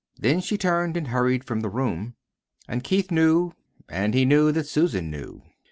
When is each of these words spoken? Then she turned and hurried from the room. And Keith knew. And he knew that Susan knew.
Then 0.17 0.39
she 0.39 0.57
turned 0.57 0.97
and 0.97 1.09
hurried 1.09 1.43
from 1.43 1.59
the 1.59 1.69
room. 1.69 2.15
And 2.67 2.83
Keith 2.83 3.11
knew. 3.11 3.51
And 3.87 4.15
he 4.15 4.25
knew 4.25 4.51
that 4.51 4.65
Susan 4.65 5.11
knew. 5.11 5.43